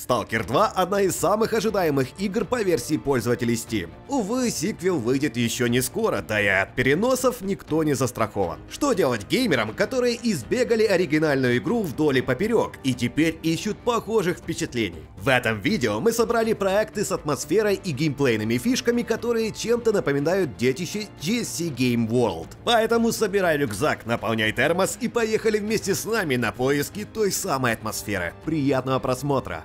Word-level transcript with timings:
Stalker 0.00 0.46
2– 0.46 0.66
одна 0.76 1.02
из 1.02 1.14
самых 1.14 1.52
ожидаемых 1.52 2.08
игр 2.18 2.46
по 2.46 2.62
версии 2.62 2.96
пользователей 2.96 3.54
Steam. 3.54 3.90
Увы, 4.08 4.50
сиквел 4.50 4.98
выйдет 4.98 5.36
еще 5.36 5.68
не 5.68 5.82
скоро, 5.82 6.22
да 6.22 6.40
и 6.40 6.46
от 6.46 6.74
переносов 6.74 7.42
никто 7.42 7.84
не 7.84 7.92
застрахован. 7.92 8.60
Что 8.70 8.94
делать 8.94 9.26
геймерам, 9.28 9.74
которые 9.74 10.18
избегали 10.22 10.84
оригинальную 10.84 11.58
игру 11.58 11.82
вдоль 11.82 12.18
и 12.18 12.22
поперек 12.22 12.78
и 12.82 12.94
теперь 12.94 13.38
ищут 13.42 13.76
похожих 13.76 14.38
впечатлений? 14.38 15.02
В 15.18 15.28
этом 15.28 15.60
видео 15.60 16.00
мы 16.00 16.12
собрали 16.12 16.54
проекты 16.54 17.04
с 17.04 17.12
атмосферой 17.12 17.74
и 17.74 17.92
геймплейными 17.92 18.56
фишками, 18.56 19.02
которые 19.02 19.52
чем-то 19.52 19.92
напоминают 19.92 20.56
детище 20.56 21.08
GSC 21.20 21.76
Game 21.76 22.08
World. 22.08 22.48
Поэтому 22.64 23.12
собирай 23.12 23.58
рюкзак, 23.58 24.06
наполняй 24.06 24.52
термос 24.52 24.96
и 24.98 25.08
поехали 25.08 25.58
вместе 25.58 25.94
с 25.94 26.06
нами 26.06 26.36
на 26.36 26.52
поиски 26.52 27.04
той 27.04 27.30
самой 27.30 27.74
атмосферы. 27.74 28.32
Приятного 28.46 28.98
просмотра! 28.98 29.62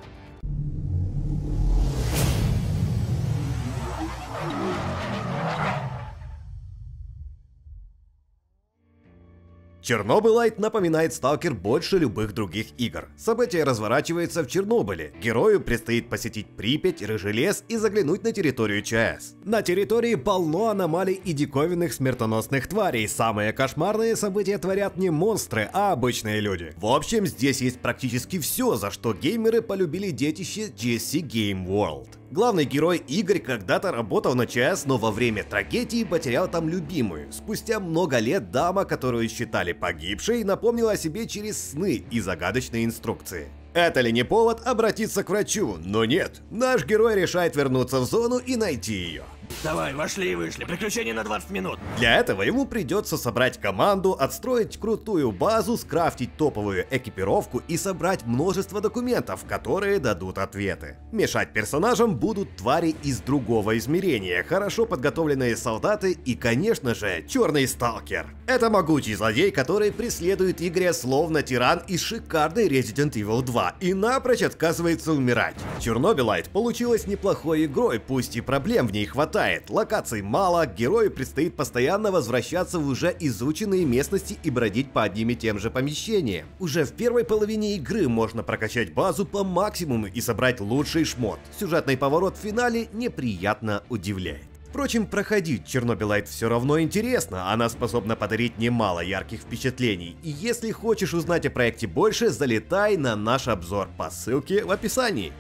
Чернобылайт 9.86 10.58
напоминает 10.58 11.14
Сталкер 11.14 11.54
больше 11.54 12.00
любых 12.00 12.34
других 12.34 12.70
игр. 12.80 13.08
Событие 13.16 13.64
разворачивается 13.64 14.42
в 14.42 14.48
Чернобыле. 14.48 15.14
Герою 15.22 15.62
предстоит 15.62 16.10
посетить 16.10 16.48
Припять, 16.48 17.04
Рыжий 17.04 17.34
лес 17.34 17.64
и 17.68 17.78
заглянуть 17.78 18.24
на 18.24 18.32
территорию 18.32 18.82
ЧАЭС. 18.82 19.36
На 19.44 19.62
территории 19.62 20.16
полно 20.16 20.70
аномалий 20.70 21.14
и 21.14 21.34
диковинных 21.34 21.94
смертоносных 21.94 22.68
тварей. 22.68 23.08
Самые 23.08 23.54
кошмарные 23.54 24.16
события 24.16 24.58
творят 24.58 24.98
не 24.98 25.12
монстры, 25.12 25.70
а 25.72 25.92
обычные 25.92 26.40
люди. 26.40 26.74
В 26.78 26.88
общем, 26.88 27.28
здесь 27.28 27.62
есть 27.62 27.80
практически 27.80 28.40
все, 28.40 28.78
за 28.78 28.90
что 28.90 29.14
геймеры 29.14 29.62
полюбили 29.62 30.10
детище 30.10 30.62
GSC 30.62 31.22
Game 31.22 31.68
World. 31.68 32.08
Главный 32.32 32.66
герой 32.66 32.98
Игорь 33.08 33.40
когда-то 33.40 33.92
работал 33.92 34.34
на 34.34 34.48
ЧАЭС, 34.48 34.86
но 34.86 34.98
во 34.98 35.12
время 35.12 35.44
трагедии 35.44 36.04
потерял 36.04 36.50
там 36.50 36.68
любимую. 36.68 37.32
Спустя 37.32 37.80
много 37.80 38.18
лет 38.18 38.50
дама, 38.50 38.84
которую 38.86 39.30
считали 39.30 39.74
погибшей, 39.74 40.44
напомнила 40.44 40.94
о 40.94 40.98
себе 40.98 41.28
через 41.28 41.72
сны 41.72 42.04
и 42.10 42.20
загадочные 42.20 42.84
инструкции. 42.84 43.50
Это 43.76 44.02
ли 44.02 44.12
не 44.12 44.24
повод 44.24 44.66
обратиться 44.66 45.24
к 45.24 45.30
врачу? 45.30 45.78
Но 45.84 46.06
нет, 46.06 46.42
наш 46.50 46.86
герой 46.86 47.16
решает 47.16 47.56
вернуться 47.56 48.00
в 48.00 48.06
зону 48.06 48.38
и 48.38 48.56
найти 48.56 48.94
ее. 48.94 49.24
Давай, 49.64 49.94
вошли 49.94 50.32
и 50.32 50.36
вышли. 50.36 50.66
Приключение 50.66 51.14
на 51.14 51.24
20 51.24 51.50
минут. 51.50 51.80
Для 51.98 52.18
этого 52.18 52.44
ему 52.44 52.66
придется 52.66 53.18
собрать 53.18 53.60
команду, 53.60 54.14
отстроить 54.14 54.78
крутую 54.80 55.32
базу, 55.32 55.78
скрафтить 55.78 56.38
топовую 56.38 56.86
экипировку 56.92 57.64
и 57.68 57.78
собрать 57.78 58.26
множество 58.26 58.82
документов, 58.82 59.46
которые 59.48 60.00
дадут 60.00 60.38
ответы. 60.38 60.98
Мешать 61.12 61.54
персонажам 61.54 62.16
будут 62.16 62.56
твари 62.58 62.96
из 63.04 63.20
другого 63.20 63.78
измерения, 63.78 64.44
хорошо 64.44 64.86
подготовленные 64.86 65.56
солдаты 65.58 66.12
и, 66.12 66.36
конечно 66.36 66.94
же, 66.94 67.26
черный 67.28 67.68
сталкер. 67.68 68.28
Это 68.48 68.70
могучий 68.70 69.16
злодей, 69.16 69.52
который 69.52 69.92
преследует 69.92 70.62
Игоря 70.62 70.94
словно 70.94 71.42
тиран 71.42 71.82
из 71.88 72.02
шикарной 72.02 72.68
Resident 72.68 73.14
Evil 73.14 73.42
2 73.42 73.76
и 73.80 73.94
напрочь 73.94 74.44
отказывается 74.44 75.14
умирать. 75.14 75.56
Чернобылайт 75.80 76.50
получилась 76.50 77.08
неплохой 77.08 77.66
игрой, 77.66 78.00
пусть 78.00 78.36
и 78.36 78.42
проблем 78.42 78.88
в 78.88 78.92
ней 78.92 79.06
хватает, 79.06 79.45
хватает, 79.46 79.70
локаций 79.70 80.22
мало, 80.22 80.66
герою 80.66 81.12
предстоит 81.12 81.56
постоянно 81.56 82.12
возвращаться 82.12 82.80
в 82.80 82.88
уже 82.88 83.16
изученные 83.20 83.86
местности 83.86 84.38
и 84.44 84.50
бродить 84.50 84.92
по 84.92 85.04
одним 85.04 85.30
и 85.30 85.36
тем 85.36 85.60
же 85.60 85.70
помещениям. 85.70 86.48
Уже 86.60 86.84
в 86.84 86.94
первой 86.94 87.24
половине 87.24 87.76
игры 87.76 88.08
можно 88.08 88.42
прокачать 88.42 88.94
базу 88.94 89.26
по 89.26 89.44
максимуму 89.44 90.08
и 90.08 90.22
собрать 90.22 90.60
лучший 90.62 91.06
шмот. 91.06 91.40
Сюжетный 91.60 91.96
поворот 91.96 92.38
в 92.38 92.42
финале 92.42 92.88
неприятно 92.94 93.84
удивляет. 93.90 94.46
Впрочем, 94.70 95.06
проходить 95.06 95.66
Чернобылайт 95.66 96.28
все 96.28 96.50
равно 96.50 96.82
интересно, 96.82 97.54
она 97.54 97.70
способна 97.70 98.16
подарить 98.16 98.58
немало 98.58 99.00
ярких 99.00 99.42
впечатлений. 99.42 100.18
И 100.24 100.30
если 100.30 100.72
хочешь 100.72 101.14
узнать 101.14 101.46
о 101.46 101.52
проекте 101.52 101.88
больше, 101.88 102.30
залетай 102.30 102.98
на 102.98 103.16
наш 103.16 103.48
обзор 103.48 103.90
по 103.98 104.10
ссылке 104.10 104.66
в 104.66 104.72
описании. 104.72 105.32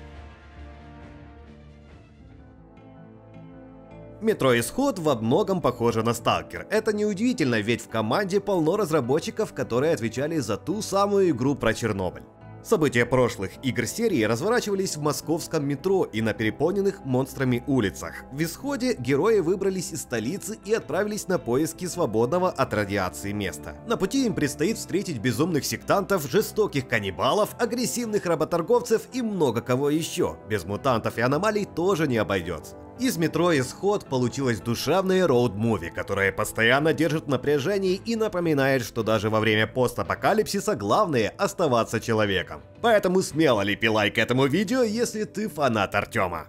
Метро 4.26 4.60
Исход 4.60 4.98
во 4.98 5.14
многом 5.14 5.62
похоже 5.62 6.02
на 6.02 6.16
Сталкер. 6.16 6.66
Это 6.72 6.92
неудивительно, 6.96 7.60
ведь 7.60 7.84
в 7.84 7.90
команде 7.90 8.40
полно 8.40 8.76
разработчиков, 8.76 9.54
которые 9.54 9.94
отвечали 9.94 10.40
за 10.40 10.58
ту 10.58 10.82
самую 10.82 11.30
игру 11.30 11.54
про 11.54 11.76
Чернобыль. 11.76 12.24
События 12.64 13.06
прошлых 13.06 13.52
игр 13.62 13.86
серии 13.86 14.24
разворачивались 14.24 14.98
в 14.98 15.02
московском 15.04 15.68
метро 15.68 16.06
и 16.06 16.24
на 16.24 16.34
переполненных 16.34 17.06
монстрами 17.06 17.64
улицах. 17.68 18.24
В 18.32 18.42
исходе 18.42 18.96
герои 18.98 19.42
выбрались 19.42 19.92
из 19.92 20.02
столицы 20.02 20.58
и 20.66 20.74
отправились 20.74 21.28
на 21.28 21.38
поиски 21.38 21.86
свободного 21.86 22.50
от 22.50 22.74
радиации 22.74 23.32
места. 23.32 23.76
На 23.86 23.96
пути 23.96 24.26
им 24.26 24.34
предстоит 24.34 24.80
встретить 24.80 25.20
безумных 25.20 25.66
сектантов, 25.66 26.28
жестоких 26.28 26.88
каннибалов, 26.88 27.56
агрессивных 27.60 28.26
работорговцев 28.26 29.04
и 29.14 29.22
много 29.22 29.62
кого 29.62 29.92
еще. 29.92 30.38
Без 30.50 30.66
мутантов 30.66 31.20
и 31.20 31.22
аномалий 31.22 31.66
тоже 31.66 32.08
не 32.08 32.18
обойдется. 32.18 32.76
Из 32.98 33.18
метро 33.18 33.52
Исход 33.52 34.06
получилось 34.06 34.62
душевное 34.62 35.28
роуд-муви, 35.28 35.92
которое 35.92 36.32
постоянно 36.32 36.94
держит 36.94 37.26
в 37.26 37.30
напряжении 37.30 37.96
и 38.06 38.16
напоминает, 38.16 38.84
что 38.84 39.04
даже 39.04 39.30
во 39.30 39.42
время 39.42 39.68
постапокалипсиса 39.68 40.76
главное 40.76 41.34
оставаться 41.38 42.00
человеком. 42.00 42.62
Поэтому 42.82 43.22
смело 43.22 43.62
лепи 43.62 43.90
лайк 43.90 44.18
этому 44.18 44.46
видео, 44.46 44.82
если 44.82 45.26
ты 45.26 45.50
фанат 45.50 45.94
Артема. 45.94 46.48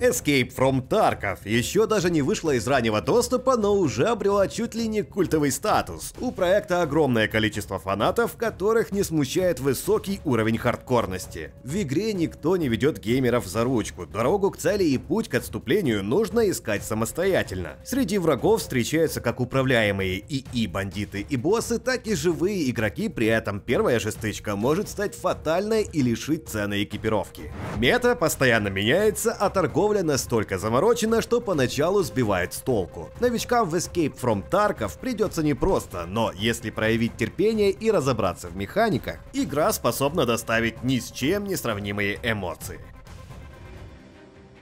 Escape 0.00 0.54
from 0.54 0.86
Tarkov 0.86 1.40
еще 1.44 1.88
даже 1.88 2.08
не 2.08 2.22
вышла 2.22 2.52
из 2.52 2.68
раннего 2.68 3.00
доступа, 3.00 3.56
но 3.56 3.74
уже 3.74 4.06
обрела 4.06 4.46
чуть 4.46 4.76
ли 4.76 4.86
не 4.86 5.02
культовый 5.02 5.50
статус. 5.50 6.14
У 6.20 6.30
проекта 6.30 6.82
огромное 6.82 7.26
количество 7.26 7.80
фанатов, 7.80 8.36
которых 8.36 8.92
не 8.92 9.02
смущает 9.02 9.58
высокий 9.58 10.20
уровень 10.24 10.56
хардкорности. 10.56 11.50
В 11.64 11.82
игре 11.82 12.12
никто 12.12 12.56
не 12.56 12.68
ведет 12.68 13.00
геймеров 13.00 13.46
за 13.46 13.64
ручку, 13.64 14.06
дорогу 14.06 14.52
к 14.52 14.56
цели 14.56 14.84
и 14.84 14.98
путь 14.98 15.28
к 15.28 15.34
отступлению 15.34 16.04
нужно 16.04 16.48
искать 16.48 16.84
самостоятельно. 16.84 17.70
Среди 17.84 18.18
врагов 18.18 18.60
встречаются 18.60 19.20
как 19.20 19.40
управляемые 19.40 20.20
ИИ-бандиты 20.20 21.26
и 21.28 21.36
боссы, 21.36 21.80
так 21.80 22.06
и 22.06 22.14
живые 22.14 22.70
игроки, 22.70 23.08
при 23.08 23.26
этом 23.26 23.58
первая 23.58 23.98
же 23.98 24.12
стычка 24.12 24.54
может 24.54 24.88
стать 24.88 25.16
фатальной 25.16 25.82
и 25.82 26.02
лишить 26.02 26.48
цены 26.48 26.84
экипировки. 26.84 27.50
Мета 27.78 28.14
постоянно 28.14 28.68
меняется, 28.68 29.32
а 29.32 29.50
торговля 29.50 29.87
торговля 29.88 30.02
настолько 30.02 30.58
заморочена, 30.58 31.22
что 31.22 31.40
поначалу 31.40 32.02
сбивает 32.02 32.52
с 32.52 32.58
толку. 32.58 33.08
Новичкам 33.20 33.68
в 33.68 33.74
Escape 33.74 34.14
from 34.14 34.44
Tarkov 34.50 34.98
придется 35.00 35.42
непросто, 35.42 36.04
но 36.06 36.30
если 36.34 36.68
проявить 36.70 37.16
терпение 37.16 37.70
и 37.70 37.90
разобраться 37.90 38.48
в 38.48 38.56
механиках, 38.56 39.16
игра 39.32 39.72
способна 39.72 40.26
доставить 40.26 40.82
ни 40.82 40.98
с 40.98 41.10
чем 41.10 41.44
не 41.44 41.56
сравнимые 41.56 42.18
эмоции. 42.22 42.80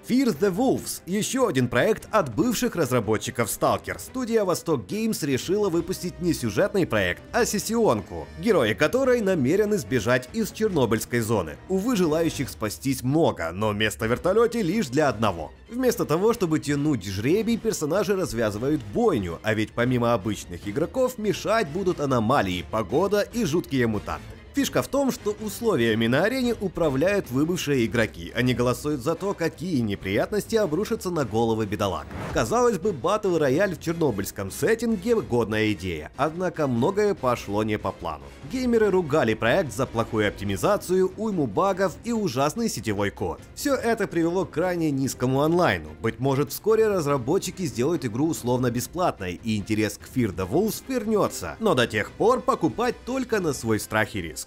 Fear 0.08 0.38
the 0.38 0.54
Wolves– 0.54 1.02
еще 1.06 1.48
один 1.48 1.66
проект 1.66 2.06
от 2.12 2.32
бывших 2.32 2.76
разработчиков 2.76 3.48
Stalker. 3.48 3.98
Студия 3.98 4.44
Восток 4.44 4.86
Games 4.86 5.26
решила 5.26 5.68
выпустить 5.68 6.20
не 6.20 6.32
сюжетный 6.32 6.86
проект, 6.86 7.22
а 7.32 7.44
сессионку, 7.44 8.28
герои 8.38 8.74
которой 8.74 9.20
намерены 9.20 9.78
сбежать 9.78 10.28
из 10.32 10.52
Чернобыльской 10.52 11.18
зоны. 11.18 11.56
Увы, 11.68 11.96
желающих 11.96 12.50
спастись 12.50 13.02
много, 13.02 13.50
но 13.52 13.72
место 13.72 14.04
в 14.04 14.10
вертолете 14.10 14.62
лишь 14.62 14.86
для 14.86 15.08
одного. 15.08 15.50
Вместо 15.68 16.04
того, 16.04 16.32
чтобы 16.32 16.60
тянуть 16.60 17.04
жребий, 17.04 17.56
персонажи 17.56 18.14
развязывают 18.14 18.82
бойню, 18.94 19.40
а 19.42 19.54
ведь 19.54 19.72
помимо 19.72 20.14
обычных 20.14 20.68
игроков 20.68 21.18
мешать 21.18 21.66
будут 21.66 21.98
аномалии, 21.98 22.64
погода 22.70 23.22
и 23.22 23.44
жуткие 23.44 23.88
мутанты. 23.88 24.35
Фишка 24.56 24.80
в 24.82 24.88
том, 24.88 25.12
что 25.12 25.36
условиями 25.42 26.06
на 26.06 26.22
арене 26.22 26.54
управляют 26.58 27.30
выбывшие 27.30 27.84
игроки. 27.84 28.32
Они 28.34 28.54
голосуют 28.54 29.02
за 29.02 29.14
то, 29.14 29.34
какие 29.34 29.80
неприятности 29.80 30.56
обрушатся 30.56 31.10
на 31.10 31.26
головы 31.26 31.66
бедолаг. 31.66 32.06
Казалось 32.32 32.78
бы, 32.78 32.94
батл 32.94 33.36
рояль 33.36 33.74
в 33.74 33.80
чернобыльском 33.82 34.50
сеттинге– 34.50 35.20
годная 35.20 35.72
идея, 35.72 36.10
однако 36.16 36.68
многое 36.68 37.12
пошло 37.14 37.64
не 37.64 37.78
по 37.78 37.92
плану. 37.92 38.24
Геймеры 38.50 38.90
ругали 38.90 39.34
проект 39.34 39.74
за 39.74 39.84
плохую 39.84 40.26
оптимизацию, 40.26 41.12
уйму 41.18 41.46
багов 41.46 41.94
и 42.04 42.12
ужасный 42.12 42.70
сетевой 42.70 43.10
код. 43.10 43.38
Все 43.54 43.74
это 43.74 44.06
привело 44.06 44.46
к 44.46 44.52
крайне 44.52 44.90
низкому 44.90 45.42
онлайну. 45.42 45.90
Быть 46.00 46.18
может, 46.18 46.50
вскоре 46.50 46.88
разработчики 46.88 47.66
сделают 47.66 48.06
игру 48.06 48.28
условно 48.28 48.70
бесплатной, 48.70 49.38
и 49.44 49.58
интерес 49.58 49.98
к 49.98 50.16
Fear 50.16 50.34
the 50.34 50.50
Wolves 50.50 50.82
вернется. 50.88 51.56
Но 51.60 51.74
до 51.74 51.86
тех 51.86 52.10
пор 52.12 52.40
покупать 52.40 52.94
только 53.04 53.40
на 53.40 53.52
свой 53.52 53.78
страх 53.78 54.14
и 54.14 54.22
риск. 54.22 54.45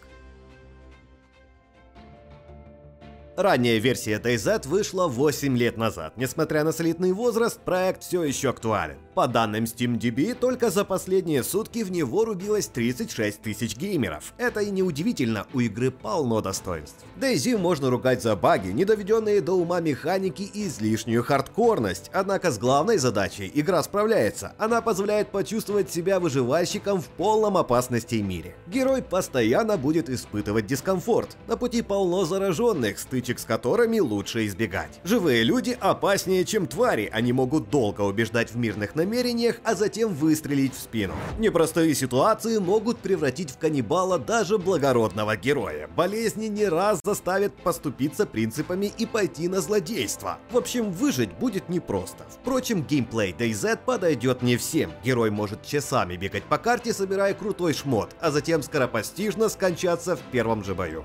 Ранняя 3.40 3.78
версия 3.78 4.20
DayZ 4.20 4.68
вышла 4.68 5.08
8 5.08 5.58
лет 5.58 5.78
назад. 5.78 6.18
Несмотря 6.18 6.66
на 6.66 6.74
солидный 6.74 7.14
возраст, 7.14 7.58
проект 7.58 8.04
все 8.04 8.24
еще 8.24 8.50
актуален. 8.50 8.98
По 9.16 9.30
данным 9.30 9.64
SteamDB, 9.64 10.34
только 10.34 10.70
за 10.70 10.84
последние 10.84 11.44
сутки 11.44 11.84
в 11.84 11.90
него 11.90 12.26
рубилось 12.26 12.68
36 12.68 13.42
тысяч 13.42 13.78
геймеров. 13.78 14.34
Это 14.38 14.60
и 14.60 14.70
неудивительно, 14.70 15.46
у 15.54 15.62
игры 15.62 15.90
полно 15.90 16.42
достоинств. 16.42 17.06
DayZ 17.18 17.58
можно 17.58 17.90
ругать 17.90 18.22
за 18.22 18.36
баги, 18.36 18.72
недоведенные 18.72 19.40
до 19.40 19.54
ума 19.54 19.80
механики 19.80 20.42
и 20.42 20.68
излишнюю 20.68 21.24
хардкорность. 21.24 22.10
Однако 22.14 22.52
с 22.52 22.58
главной 22.58 22.98
задачей 22.98 23.50
игра 23.54 23.82
справляется. 23.84 24.54
Она 24.58 24.82
позволяет 24.82 25.30
почувствовать 25.32 25.90
себя 25.90 26.20
выживальщиком 26.20 27.02
в 27.02 27.06
полном 27.06 27.56
опасности 27.56 28.16
мире. 28.16 28.56
Герой 28.68 29.02
постоянно 29.02 29.78
будет 29.78 30.10
испытывать 30.10 30.68
дискомфорт. 30.68 31.38
На 31.48 31.56
пути 31.56 31.82
полно 31.82 32.26
зараженных, 32.26 33.00
стычек 33.30 33.40
с 33.40 33.46
которыми 33.46 34.00
лучше 34.00 34.46
избегать. 34.48 35.00
Живые 35.04 35.44
люди 35.44 35.78
опаснее, 35.80 36.46
чем 36.46 36.68
твари. 36.68 37.10
Они 37.12 37.32
могут 37.34 37.70
долго 37.70 38.02
убеждать 38.02 38.52
в 38.52 38.58
мирных 38.58 38.96
намерениях, 38.96 39.58
а 39.64 39.76
затем 39.76 40.14
выстрелить 40.14 40.74
в 40.74 40.80
спину. 40.80 41.14
Непростые 41.38 41.94
ситуации 41.96 42.58
могут 42.58 42.98
превратить 43.00 43.52
в 43.52 43.58
каннибала 43.58 44.18
даже 44.18 44.58
благородного 44.58 45.36
героя. 45.36 45.88
Болезни 45.96 46.48
не 46.48 46.66
раз 46.66 47.00
заставят 47.04 47.54
поступиться 47.56 48.26
принципами 48.26 48.92
и 48.98 49.06
пойти 49.06 49.48
на 49.48 49.62
злодейство. 49.62 50.38
В 50.52 50.58
общем, 50.58 50.92
выжить 50.92 51.32
будет 51.40 51.70
непросто. 51.70 52.26
Впрочем, 52.42 52.84
геймплей 52.84 53.36
DayZ 53.38 53.80
подойдет 53.86 54.42
не 54.42 54.58
всем. 54.58 54.92
Герой 55.04 55.30
может 55.30 55.64
часами 55.64 56.18
бегать 56.18 56.44
по 56.44 56.58
карте, 56.58 56.94
собирая 56.94 57.34
крутой 57.34 57.74
шмот, 57.74 58.10
а 58.20 58.32
затем 58.32 58.64
скоропостижно 58.64 59.50
скончаться 59.50 60.16
в 60.16 60.22
первом 60.32 60.64
же 60.64 60.74
бою. 60.74 61.04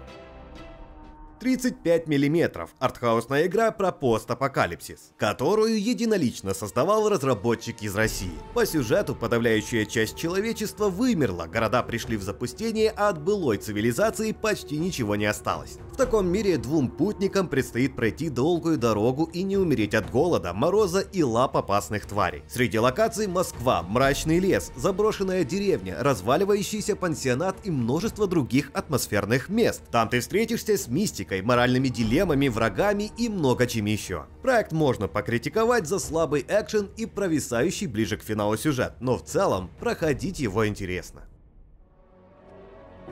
35 1.40 2.06
мм– 2.06 2.68
артхаусная 2.78 3.46
игра 3.46 3.70
про 3.70 3.92
постапокалипсис, 3.92 5.12
которую 5.16 5.82
единолично 5.82 6.54
создавал 6.54 7.08
разработчик 7.08 7.82
из 7.82 7.94
России. 7.94 8.32
По 8.54 8.66
сюжету 8.66 9.14
подавляющая 9.14 9.84
часть 9.84 10.16
человечества 10.16 10.88
вымерла, 10.88 11.46
города 11.46 11.82
пришли 11.82 12.16
в 12.16 12.22
запустение, 12.22 12.92
а 12.96 13.08
от 13.08 13.22
былой 13.22 13.58
цивилизации 13.58 14.32
почти 14.32 14.78
ничего 14.78 15.16
не 15.16 15.26
осталось. 15.26 15.78
В 15.92 15.96
таком 15.96 16.26
мире 16.26 16.56
двум 16.58 16.88
путникам 16.88 17.48
предстоит 17.48 17.94
пройти 17.94 18.28
долгую 18.28 18.78
дорогу 18.78 19.30
и 19.32 19.42
не 19.42 19.56
умереть 19.56 19.94
от 19.94 20.10
голода, 20.10 20.52
мороза 20.52 21.00
и 21.00 21.22
лап 21.22 21.56
опасных 21.56 22.06
тварей. 22.06 22.42
Среди 22.48 22.78
локаций 22.78 23.26
Москва, 23.28 23.82
мрачный 23.82 24.40
лес, 24.40 24.72
заброшенная 24.76 25.44
деревня, 25.44 25.96
разваливающийся 26.00 26.96
пансионат 26.96 27.56
и 27.64 27.70
множество 27.70 28.26
других 28.26 28.70
атмосферных 28.74 29.48
мест. 29.48 29.82
Там 29.90 30.08
ты 30.08 30.20
встретишься 30.20 30.76
с 30.76 30.88
мистикой, 30.88 31.33
политикой, 31.34 31.42
моральными 31.42 31.88
дилеммами, 31.88 32.48
врагами 32.48 33.10
и 33.16 33.28
много 33.28 33.66
чем 33.66 33.86
еще. 33.86 34.26
Проект 34.42 34.72
можно 34.72 35.08
покритиковать 35.08 35.86
за 35.86 35.98
слабый 35.98 36.44
экшен 36.48 36.88
и 36.96 37.06
провисающий 37.06 37.86
ближе 37.86 38.16
к 38.16 38.22
финалу 38.22 38.56
сюжет, 38.56 38.94
но 39.00 39.16
в 39.16 39.24
целом 39.24 39.70
проходить 39.78 40.40
его 40.40 40.66
интересно. 40.66 41.22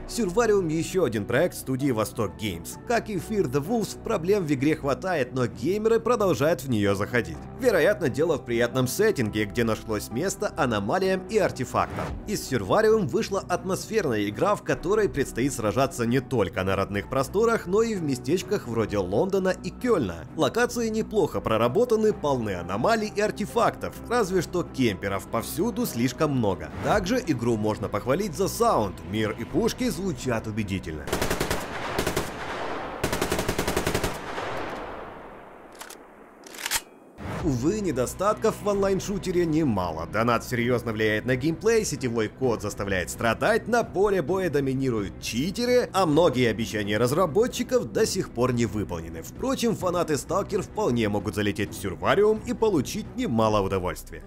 Survarium 0.08 0.70
еще 0.70 1.04
один 1.04 1.24
проект 1.24 1.56
студии 1.56 1.90
Восток 1.90 2.32
Games. 2.38 2.76
Как 2.86 3.08
и 3.08 3.16
Fear 3.16 3.50
the 3.50 3.64
Wolves, 3.64 4.02
проблем 4.02 4.44
в 4.44 4.52
игре 4.52 4.76
хватает, 4.76 5.32
но 5.32 5.46
геймеры 5.46 6.00
продолжают 6.00 6.62
в 6.62 6.68
нее 6.68 6.94
заходить. 6.94 7.36
Вероятно, 7.60 8.08
дело 8.08 8.36
в 8.36 8.44
приятном 8.44 8.88
сеттинге, 8.88 9.44
где 9.44 9.64
нашлось 9.64 10.10
место 10.10 10.52
аномалиям 10.56 11.26
и 11.28 11.38
артефактам. 11.38 12.04
Из 12.26 12.52
Survarium 12.52 13.06
вышла 13.06 13.40
атмосферная 13.40 14.28
игра, 14.28 14.54
в 14.56 14.62
которой 14.62 15.08
предстоит 15.08 15.52
сражаться 15.52 16.04
не 16.04 16.20
только 16.20 16.64
на 16.64 16.76
родных 16.76 17.08
просторах, 17.08 17.66
но 17.66 17.82
и 17.82 17.94
в 17.94 18.02
местечках 18.02 18.66
вроде 18.66 18.98
Лондона 18.98 19.54
и 19.64 19.70
Кёльна. 19.70 20.26
Локации 20.36 20.88
неплохо 20.88 21.40
проработаны, 21.40 22.12
полны 22.12 22.56
аномалий 22.56 23.12
и 23.14 23.20
артефактов, 23.20 23.94
разве 24.08 24.42
что 24.42 24.64
кемперов 24.64 25.26
повсюду 25.28 25.86
слишком 25.86 26.32
много. 26.32 26.70
Также 26.84 27.22
игру 27.26 27.56
можно 27.56 27.88
похвалить 27.88 28.34
за 28.34 28.48
саунд, 28.48 28.96
мир 29.10 29.36
и 29.38 29.44
пушки 29.44 29.91
звучат 29.92 30.46
убедительно. 30.46 31.04
Увы, 37.44 37.80
недостатков 37.80 38.62
в 38.62 38.68
онлайн-шутере 38.68 39.44
немало. 39.46 40.06
Донат 40.06 40.44
серьезно 40.44 40.92
влияет 40.92 41.26
на 41.26 41.34
геймплей, 41.34 41.84
сетевой 41.84 42.28
код 42.28 42.62
заставляет 42.62 43.10
страдать, 43.10 43.66
на 43.66 43.82
поле 43.82 44.22
боя 44.22 44.48
доминируют 44.48 45.20
читеры, 45.20 45.90
а 45.92 46.06
многие 46.06 46.48
обещания 46.48 46.98
разработчиков 46.98 47.90
до 47.90 48.06
сих 48.06 48.30
пор 48.30 48.52
не 48.52 48.66
выполнены. 48.66 49.22
Впрочем, 49.22 49.74
фанаты 49.74 50.18
Сталкер 50.18 50.62
вполне 50.62 51.08
могут 51.08 51.34
залететь 51.34 51.72
в 51.72 51.80
Сюрвариум 51.80 52.40
и 52.46 52.52
получить 52.52 53.06
немало 53.16 53.60
удовольствия. 53.60 54.22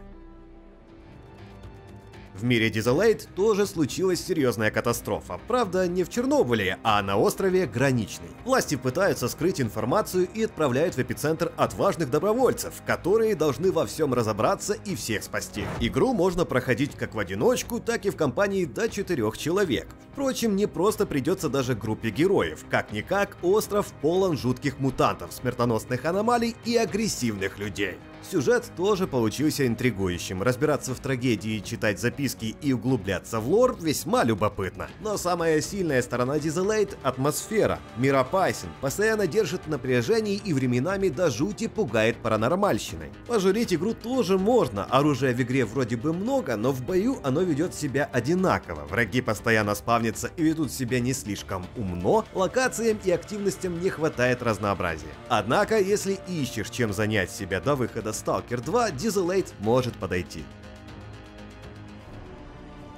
В 2.37 2.43
мире 2.43 2.69
Дизелейт 2.69 3.29
тоже 3.33 3.65
случилась 3.65 4.25
серьезная 4.25 4.69
катастрофа. 4.69 5.39
Правда, 5.47 5.87
не 5.87 6.03
в 6.03 6.09
Чернобыле, 6.09 6.77
а 6.83 7.01
на 7.01 7.17
острове 7.17 7.65
Граничный. 7.65 8.27
Власти 8.43 8.75
пытаются 8.75 9.29
скрыть 9.29 9.61
информацию 9.61 10.27
и 10.33 10.43
отправляют 10.43 10.95
в 10.95 10.99
эпицентр 10.99 11.53
отважных 11.55 12.11
добровольцев, 12.11 12.73
которые 12.85 13.35
должны 13.35 13.71
во 13.71 13.85
всем 13.85 14.13
разобраться 14.13 14.73
и 14.73 14.97
всех 14.97 15.23
спасти. 15.23 15.63
Игру 15.79 16.13
можно 16.13 16.43
проходить 16.43 16.95
как 16.95 17.15
в 17.15 17.19
одиночку, 17.19 17.79
так 17.79 18.05
и 18.05 18.09
в 18.09 18.17
компании 18.17 18.65
до 18.65 18.89
четырех 18.89 19.37
человек. 19.37 19.87
Впрочем, 20.11 20.57
не 20.57 20.67
просто 20.67 21.05
придется 21.05 21.47
даже 21.47 21.73
группе 21.73 22.09
героев. 22.09 22.65
Как-никак, 22.69 23.37
остров 23.43 23.93
полон 24.01 24.37
жутких 24.37 24.79
мутантов, 24.79 25.31
смертоносных 25.31 26.03
аномалий 26.03 26.53
и 26.65 26.75
агрессивных 26.75 27.59
людей. 27.59 27.97
Сюжет 28.31 28.71
тоже 28.75 29.05
получился 29.05 29.67
интригующим. 29.67 30.41
Разбираться 30.41 30.95
в 30.95 30.99
трагедии, 30.99 31.59
читать 31.59 31.99
записки 31.99 32.55
и 32.59 32.73
углубляться 32.73 33.39
в 33.39 33.47
лор 33.47 33.77
весьма 33.79 34.23
любопытно. 34.23 34.87
Но 35.01 35.17
самая 35.17 35.61
сильная 35.61 36.01
сторона 36.01 36.39
Дизелейт— 36.39 36.97
атмосфера. 37.03 37.79
Мир 37.97 38.15
опасен, 38.15 38.69
постоянно 38.81 39.27
держит 39.27 39.67
напряжение 39.67 40.35
и 40.35 40.53
временами 40.53 41.09
до 41.09 41.29
жути 41.29 41.67
пугает 41.67 42.17
паранормальщиной. 42.17 43.11
Пожалеть 43.27 43.73
игру 43.73 43.93
тоже 43.93 44.39
можно, 44.39 44.85
оружия 44.85 45.33
в 45.33 45.41
игре 45.41 45.63
вроде 45.65 45.95
бы 45.95 46.11
много, 46.11 46.55
но 46.55 46.71
в 46.71 46.83
бою 46.83 47.19
оно 47.23 47.41
ведет 47.41 47.75
себя 47.75 48.09
одинаково. 48.11 48.85
Враги 48.85 49.21
постоянно 49.21 49.75
спавнятся 49.75 50.31
и 50.35 50.43
ведут 50.43 50.71
себя 50.71 50.99
не 50.99 51.13
слишком 51.13 51.65
умно, 51.77 52.25
локациям 52.33 52.97
и 53.03 53.11
активностям 53.11 53.79
не 53.79 53.89
хватает 53.89 54.41
разнообразия. 54.41 55.13
Однако, 55.29 55.79
если 55.79 56.17
ищешь 56.27 56.71
чем 56.71 56.91
занять 56.91 57.29
себя 57.29 57.61
до 57.61 57.75
выхода 57.75 58.14
Stalker 58.15 58.61
2 58.61 58.91
Dieselate 58.91 59.53
может 59.59 59.95
подойти. 59.97 60.43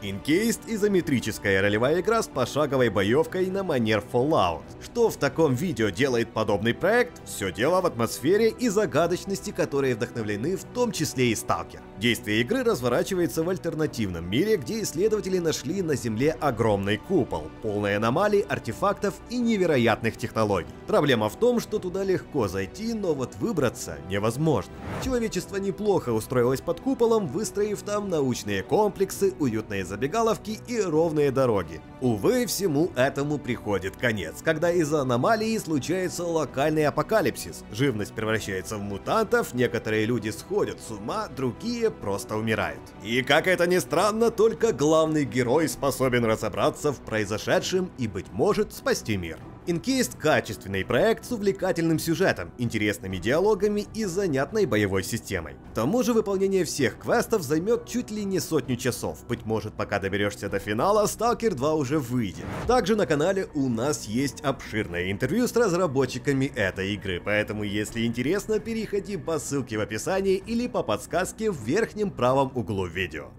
Encased– 0.03 0.61
изометрическая 0.67 1.59
ролевая 1.59 2.01
игра 2.01 2.21
с 2.21 2.27
пошаговой 2.27 2.89
боевкой 2.89 3.47
на 3.47 3.63
манер 3.63 4.03
Fallout. 4.13 4.61
Что 4.79 5.09
в 5.09 5.17
таком 5.17 5.55
видео 5.55 5.89
делает 5.89 6.31
подобный 6.31 6.75
проект? 6.75 7.19
Все 7.25 7.51
дело 7.51 7.81
в 7.81 7.87
атмосфере 7.87 8.49
и 8.49 8.69
загадочности, 8.69 9.49
которые 9.49 9.95
вдохновлены 9.95 10.55
в 10.55 10.65
том 10.65 10.91
числе 10.91 11.31
и 11.31 11.33
Stalker. 11.33 11.79
Действие 11.97 12.41
игры 12.41 12.63
разворачивается 12.63 13.43
в 13.43 13.49
альтернативном 13.49 14.29
мире, 14.29 14.57
где 14.57 14.83
исследователи 14.83 15.39
нашли 15.39 15.81
на 15.81 15.95
Земле 15.95 16.37
огромный 16.39 16.97
купол, 16.97 17.49
полный 17.63 17.95
аномалий, 17.95 18.41
артефактов 18.41 19.15
и 19.31 19.39
невероятных 19.39 20.15
технологий. 20.15 20.69
Проблема 20.85 21.27
в 21.27 21.37
том, 21.37 21.59
что 21.59 21.79
туда 21.79 22.03
легко 22.03 22.47
зайти, 22.47 22.93
но 22.93 23.15
вот 23.15 23.35
выбраться 23.37 23.97
невозможно. 24.09 24.71
Человечество 25.03 25.55
неплохо 25.55 26.09
устроилось 26.09 26.61
под 26.61 26.81
куполом, 26.81 27.27
выстроив 27.27 27.81
там 27.81 28.09
научные 28.09 28.61
комплексы, 28.61 29.33
уютные 29.39 29.86
забегаловки 29.87 30.59
и 30.67 30.81
ровные 30.81 31.31
дороги. 31.31 31.81
Увы, 32.01 32.45
всему 32.45 32.91
этому 32.95 33.39
приходит 33.39 33.97
конец, 33.97 34.35
когда 34.43 34.71
из-за 34.71 35.01
аномалии 35.01 35.57
случается 35.57 36.23
локальный 36.23 36.85
апокалипсис. 36.85 37.63
Живность 37.71 38.13
превращается 38.13 38.77
в 38.77 38.81
мутантов, 38.81 39.53
некоторые 39.53 40.05
люди 40.05 40.29
сходят 40.29 40.79
с 40.79 40.91
ума, 40.91 41.27
другие 41.35 41.89
просто 41.89 42.35
умирают. 42.35 42.81
И 43.03 43.23
как 43.23 43.47
это 43.47 43.65
ни 43.65 43.79
странно, 43.79 44.29
только 44.29 44.73
главный 44.73 45.25
герой 45.25 45.67
способен 45.67 46.25
разобраться 46.25 46.91
в 46.91 46.99
произошедшем 46.99 47.89
и, 47.97 48.07
быть 48.07 48.31
может, 48.31 48.73
спасти 48.73 49.17
мир. 49.17 49.39
Инкейст– 49.69 50.15
качественный 50.21 50.85
проект 50.85 51.25
с 51.25 51.31
увлекательным 51.33 51.99
сюжетом, 51.99 52.53
интересными 52.57 53.17
диалогами 53.17 53.85
и 53.93 54.05
занятной 54.05 54.65
боевой 54.65 55.03
системой. 55.03 55.55
К 55.73 55.75
тому 55.75 56.03
же 56.03 56.13
выполнение 56.13 56.63
всех 56.63 56.97
квестов 56.97 57.41
займет 57.41 57.85
чуть 57.85 58.09
ли 58.09 58.23
не 58.23 58.39
сотню 58.39 58.77
часов. 58.77 59.25
Быть 59.27 59.45
может, 59.45 59.73
пока 59.73 59.99
доберешься 59.99 60.47
до 60.47 60.59
финала, 60.59 61.03
Stalker 61.05 61.53
2 61.53 61.73
уже 61.73 61.99
выйдет. 61.99 62.45
Также 62.65 62.95
на 62.95 63.05
канале 63.05 63.49
у 63.55 63.67
нас 63.67 64.05
есть 64.05 64.39
обширное 64.39 65.11
интервью 65.11 65.49
с 65.49 65.55
разработчиками 65.57 66.45
этой 66.45 66.93
игры, 66.93 67.21
поэтому 67.21 67.63
если 67.63 68.05
интересно, 68.05 68.61
переходи 68.61 69.17
по 69.17 69.37
ссылке 69.37 69.77
в 69.77 69.81
описании 69.81 70.41
или 70.47 70.67
по 70.67 70.81
подсказке 70.81 71.51
в 71.51 71.61
верхнем 71.61 72.09
правом 72.09 72.53
углу 72.55 72.85
видео. 72.85 73.31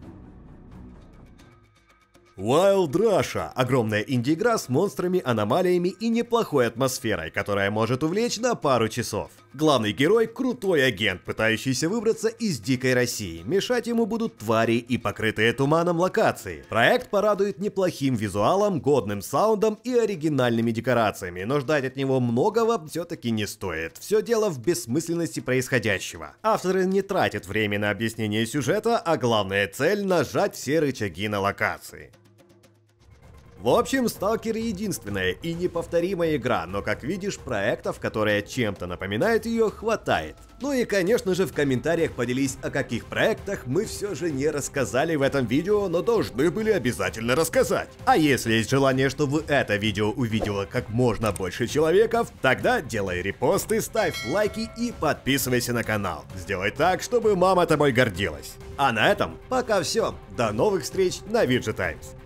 Wild 2.39 2.93
Russia– 2.93 3.51
огромная 3.57 4.03
инди-игра 4.03 4.59
с 4.59 4.69
монстрами, 4.69 5.21
аномалиями 5.25 5.89
и 5.89 6.09
неплохой 6.09 6.69
атмосферой, 6.69 7.33
которая 7.33 7.69
может 7.73 8.05
увлечь 8.05 8.39
на 8.39 8.55
пару 8.55 8.87
часов. 8.87 9.33
Главный 9.55 9.91
герой– 9.91 10.27
крутой 10.29 10.87
агент, 10.87 11.25
пытающийся 11.25 11.89
выбраться 11.89 12.29
из 12.29 12.61
дикой 12.61 12.95
России. 12.95 13.43
Мешать 13.43 13.89
ему 13.89 14.07
будут 14.07 14.39
твари 14.39 14.77
и 14.77 14.99
покрытые 14.99 15.53
туманом 15.53 15.99
локации. 15.99 16.65
Проект 16.69 17.11
порадует 17.11 17.59
неплохим 17.59 18.15
визуалом, 18.15 18.79
годным 18.79 19.21
саундом 19.21 19.81
и 19.83 19.93
оригинальными 19.95 20.71
декорациями, 20.71 21.43
но 21.43 21.59
ждать 21.59 21.87
от 21.87 21.97
него 21.97 22.21
многого 22.21 22.87
все-таки 22.87 23.33
не 23.33 23.49
стоит. 23.49 23.97
Все 23.99 24.23
дело 24.23 24.49
в 24.49 24.61
бессмысленности 24.61 25.41
происходящего. 25.41 26.37
Авторы 26.45 26.85
не 26.85 27.03
тратят 27.03 27.49
время 27.49 27.81
на 27.81 27.91
объяснение 27.91 28.47
сюжета, 28.47 28.97
а 28.97 29.17
главная 29.17 29.67
цель– 29.67 30.05
нажать 30.07 30.55
все 30.55 30.79
рычаги 30.79 31.27
на 31.27 31.41
локации. 31.41 32.13
В 33.61 33.71
общем, 33.71 34.09
Сталкер 34.09 34.57
единственная 34.57 35.33
и 35.33 35.53
неповторимая 35.53 36.37
игра, 36.37 36.65
но 36.65 36.81
как 36.81 37.03
видишь, 37.03 37.39
проектов, 37.39 37.99
которые 37.99 38.43
чем-то 38.43 38.87
напоминают 38.87 39.47
ее, 39.47 39.69
хватает. 39.69 40.37
Ну 40.61 40.73
и 40.73 40.85
конечно 40.85 41.35
же 41.35 41.45
в 41.45 41.53
комментариях 41.53 42.13
поделись, 42.13 42.57
о 42.63 42.71
каких 42.71 43.07
проектах 43.07 43.67
мы 43.67 43.85
все 43.85 44.15
же 44.15 44.31
не 44.31 44.49
рассказали 44.49 45.17
в 45.17 45.23
этом 45.23 45.47
видео, 45.47 45.89
но 45.89 46.03
должны 46.03 46.53
были 46.53 46.71
обязательно 46.71 47.35
рассказать. 47.35 47.89
А 48.05 48.17
если 48.17 48.53
есть 48.53 48.71
желание, 48.71 49.11
чтобы 49.11 49.43
это 49.49 49.75
видео 49.75 50.13
увидело 50.13 50.65
как 50.65 50.89
можно 50.89 51.33
больше 51.33 51.67
человеков, 51.67 52.29
тогда 52.41 52.81
делай 52.81 53.23
репосты, 53.23 53.81
ставь 53.81 54.25
лайки 54.29 54.71
и 54.79 54.93
подписывайся 54.93 55.73
на 55.73 55.83
канал. 55.83 56.25
Сделай 56.37 56.71
так, 56.71 57.03
чтобы 57.03 57.35
мама 57.35 57.67
тобой 57.67 57.91
гордилась. 57.91 58.55
А 58.77 58.93
на 58.93 59.11
этом 59.11 59.37
пока 59.49 59.83
все. 59.83 60.15
До 60.37 60.53
новых 60.53 60.85
встреч 60.85 61.21
на 61.29 61.45
Times. 61.45 62.18